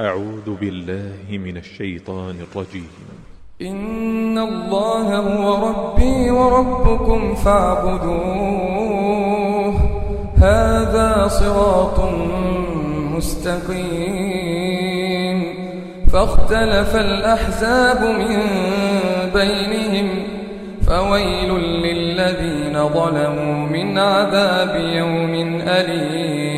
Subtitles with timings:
[0.00, 2.90] أعوذ بالله من الشيطان الرجيم.
[3.62, 8.14] إن الله هو ربي وربكم فاعبدوه.
[10.36, 12.00] هذا صراط
[13.16, 13.78] مستقيم.
[16.12, 18.40] فاختلف الأحزاب من
[19.34, 20.08] بينهم.
[20.86, 26.57] فويل للذين ظلموا من عذاب يوم أليم.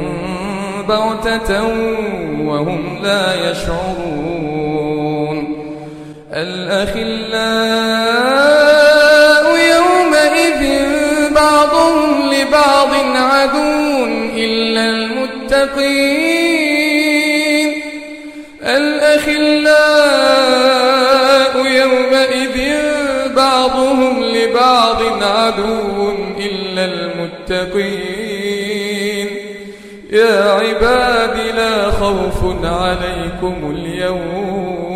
[0.91, 1.63] بغتة
[2.45, 5.37] وهم لا يشعرون
[6.33, 7.61] الأخلاء
[9.75, 10.61] يومئذ
[11.35, 16.11] بعضهم لبعض عدو إلا المتقين
[18.63, 20.01] الأخلاء
[21.65, 22.57] يومئذ
[23.35, 28.20] بعضهم لبعض عدو إلا المتقين
[30.11, 34.91] يا عباد لا خوف عليكم اليوم.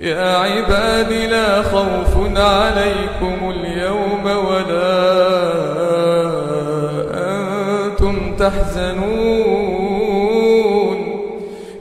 [0.00, 5.02] يا عباد لا خوف عليكم اليوم ولا
[7.14, 9.82] أنتم تحزنون.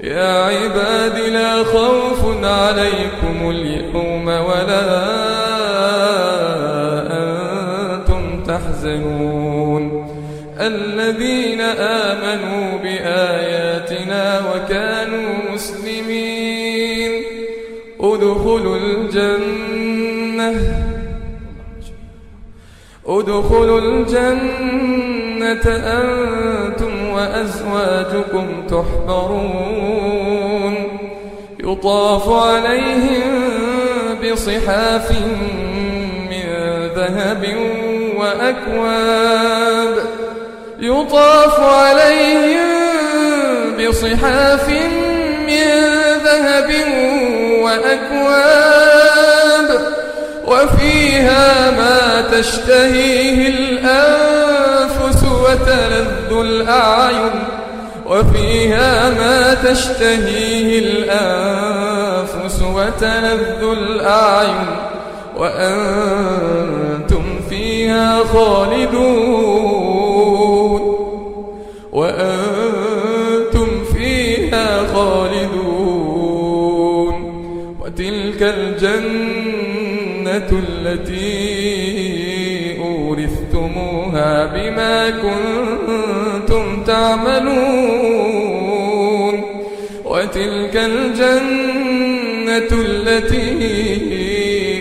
[0.04, 5.21] يا عباد لا خوف عليكم اليوم ولا أنتم
[10.62, 17.12] الذين آمنوا بآياتنا وكانوا مسلمين.
[18.00, 20.54] ادخلوا الجنة.
[23.06, 30.22] ادخلوا الجنة أنتم وأزواجكم تحبرون.
[31.60, 33.32] يطاف عليهم
[34.24, 35.12] بصحاف
[36.32, 36.46] من
[36.96, 37.44] ذهب
[38.18, 40.21] وأكواب.
[40.82, 42.68] يطاف عليهم
[43.80, 44.70] بصحاف
[45.48, 45.68] من
[46.24, 46.72] ذهب
[47.64, 49.02] وأكواب
[50.46, 57.44] وفيها ما تشتهيه الأنفس وتلذ الأعين
[58.06, 64.66] وفيها ما تشتهيه الأنفس وتلذ الأعين
[65.38, 69.51] وأنتم فيها خالدون
[78.58, 80.50] الجنة
[80.86, 81.62] التي
[82.80, 88.32] أورثتموها بما كنتم تعملون
[90.06, 93.52] وتلك الجنة التي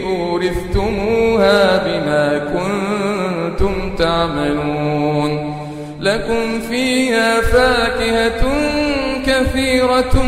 [0.05, 5.55] أورثتموها بما كنتم تعملون
[6.01, 8.43] لكم فيها فاكهة
[9.27, 10.25] كثيرة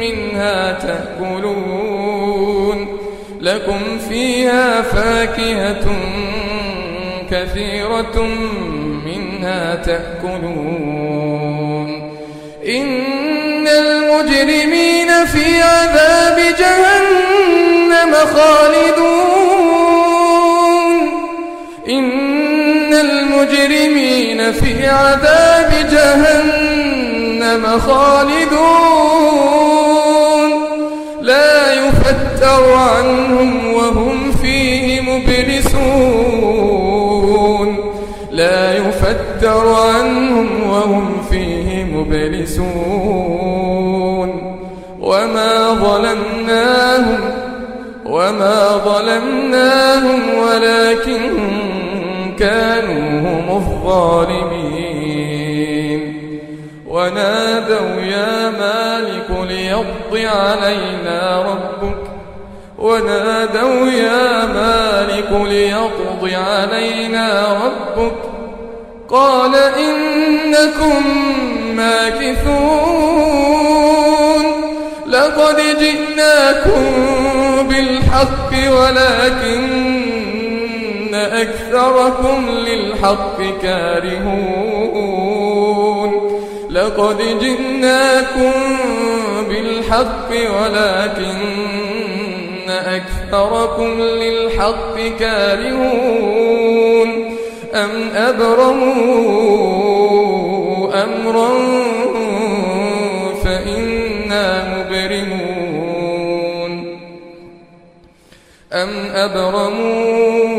[0.00, 1.89] منها تأكلون
[3.50, 5.86] لكم فيها فاكهة
[7.30, 8.22] كثيرة
[9.06, 11.10] منها تأكلون.
[12.68, 19.40] إن المجرمين في عذاب جهنم خالدون.
[21.88, 29.20] إن المجرمين في عذاب جهنم خالدون.
[31.20, 33.29] لا يفتر عنهم
[39.40, 42.70] يفتر عنهم وهم فيه مبلسون.
[45.00, 47.20] وما ظلمناهم
[48.06, 51.38] وما ظلمناهم ولكن
[52.38, 54.80] كانوا هم الظالمين.
[56.88, 62.02] ونادوا يا مالك ليقض علينا ربك.
[62.78, 68.29] ونادوا يا مالك ليقض علينا ربك.
[69.10, 71.02] قال إنكم
[71.76, 73.00] ماكثون
[75.06, 76.82] لقد جئناكم
[77.68, 80.00] بالحق ولكن
[81.14, 84.80] أكثركم للحق كارهون
[86.70, 88.52] لقد جئناكم
[89.48, 91.50] بالحق ولكن
[92.70, 96.80] أكثركم للحق كارهون
[97.74, 99.60] أم أبرموا
[101.04, 101.50] أمرا
[103.44, 105.80] فإنا مبرمون
[108.72, 110.50] أم أبرموا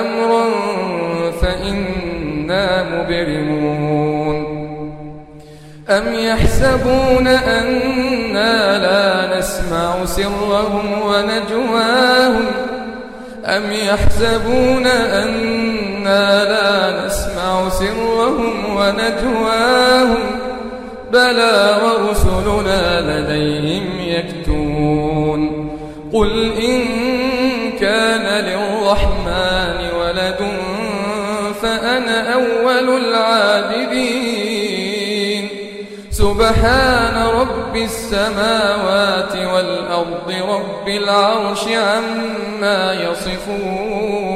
[0.00, 0.44] أمرا
[1.42, 4.56] فإنا مبرمون
[5.90, 12.46] أم يحسبون أنا لا نسمع سرهم ونجواهم
[13.44, 14.86] أم يحسبون
[16.44, 20.22] لا نسمع سرهم ونجواهم
[21.12, 25.40] بلى ورسلنا لديهم يكتون
[26.12, 26.82] قل إن
[27.80, 30.40] كان للرحمن ولد
[31.62, 34.46] فأنا أول العابدين.
[36.10, 44.35] سبحان رب السماوات والأرض رب العرش عما يصفون.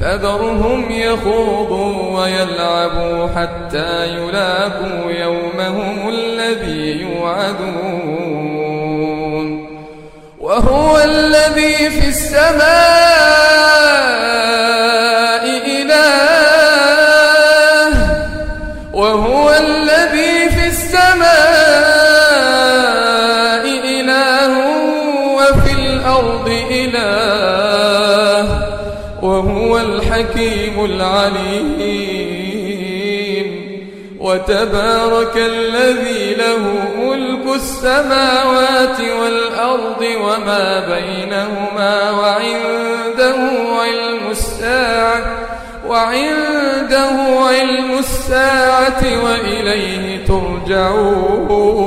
[0.00, 8.30] فذرهم يخوضوا ويلعبوا حتى يلاقوا يومهم الذي يوعدون.
[10.40, 12.60] وهو الذي في السماء
[15.66, 16.24] إله.
[18.94, 21.49] وهو الذي في السماء
[30.84, 32.20] العليم
[34.20, 36.58] وتبارك الذي له
[36.98, 43.36] ملك السماوات والأرض وما بينهما وعنده
[43.80, 45.38] علم الساعة
[45.88, 47.10] وعنده
[47.48, 51.80] علم الساعة وإليه ترجعون.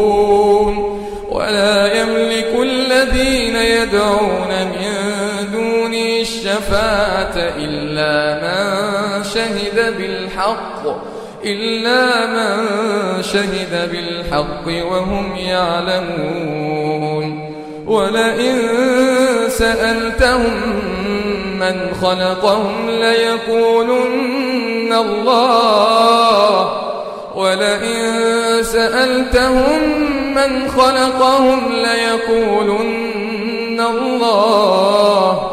[1.31, 5.02] ولا يملك الذين يدعون من
[6.53, 8.13] الشفاعة إلا
[8.44, 10.83] من شهد بالحق
[11.45, 12.67] إلا من
[13.23, 16.73] شهد بالحق وهم يعلمون.
[17.88, 18.59] ولئن
[19.50, 20.53] سألتهم
[21.59, 24.13] من خلقهم ليقولن
[24.94, 26.83] الله.
[27.35, 29.81] ولئن سألتهم
[30.35, 32.94] من خلقهم ليقولن
[33.79, 35.52] الله.